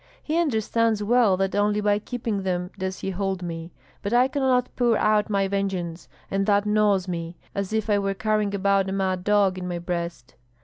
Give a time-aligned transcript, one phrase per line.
[0.23, 4.75] He understands well that only by keeping them does he hold me; but I cannot
[4.75, 8.93] pour out my vengeance, and that gnaws me, as if I were carrying about a
[8.93, 10.33] mad dog in my breast."